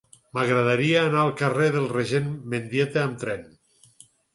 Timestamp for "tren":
3.27-3.51